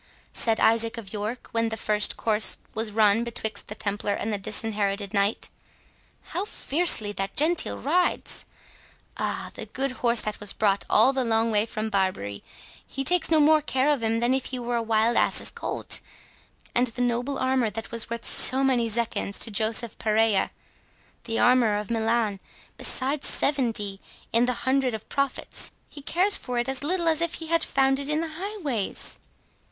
said 0.33 0.59
Isaac 0.59 0.97
of 0.97 1.13
York, 1.13 1.49
when 1.51 1.69
the 1.69 1.77
first 1.77 2.17
course 2.17 2.57
was 2.73 2.91
run 2.91 3.23
betwixt 3.23 3.67
the 3.67 3.75
Templar 3.75 4.13
and 4.15 4.33
the 4.33 4.39
Disinherited 4.39 5.13
Knight, 5.13 5.49
"how 6.29 6.43
fiercely 6.43 7.11
that 7.11 7.35
Gentile 7.37 7.77
rides! 7.77 8.45
Ah, 9.17 9.51
the 9.53 9.67
good 9.67 9.91
horse 10.01 10.21
that 10.21 10.39
was 10.39 10.53
brought 10.53 10.85
all 10.89 11.13
the 11.13 11.23
long 11.23 11.51
way 11.51 11.67
from 11.67 11.91
Barbary, 11.91 12.43
he 12.87 13.03
takes 13.03 13.29
no 13.29 13.39
more 13.39 13.61
care 13.61 13.91
of 13.91 14.01
him 14.01 14.21
than 14.21 14.33
if 14.33 14.45
he 14.45 14.57
were 14.57 14.75
a 14.77 14.81
wild 14.81 15.17
ass's 15.17 15.51
colt—and 15.51 16.87
the 16.87 17.01
noble 17.03 17.37
armour, 17.37 17.69
that 17.69 17.91
was 17.91 18.09
worth 18.09 18.25
so 18.25 18.63
many 18.63 18.89
zecchins 18.89 19.37
to 19.37 19.51
Joseph 19.51 19.95
Pareira, 19.99 20.49
the 21.25 21.37
armourer 21.37 21.77
of 21.77 21.91
Milan, 21.91 22.39
besides 22.75 23.27
seventy 23.27 24.01
in 24.33 24.45
the 24.47 24.65
hundred 24.65 24.95
of 24.95 25.07
profits, 25.09 25.71
he 25.89 26.01
cares 26.01 26.35
for 26.37 26.57
it 26.57 26.67
as 26.67 26.81
little 26.83 27.07
as 27.07 27.21
if 27.21 27.35
he 27.35 27.49
had 27.49 27.63
found 27.63 27.99
it 27.99 28.09
in 28.09 28.21
the 28.21 28.29
highways!" 28.39 29.19